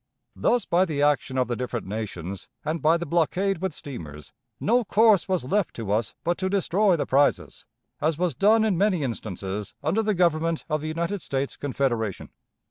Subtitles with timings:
[0.35, 4.83] Thus, by the action of the different nations and by the blockade with steamers, no
[4.83, 7.67] course was left to us but to destroy the prizes,
[7.99, 12.31] as was done in many instances under the Government of the United States Confederation.